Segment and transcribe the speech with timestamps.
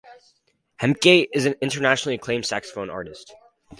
[0.79, 3.35] Hemke is an internationally acclaimed saxophone artist.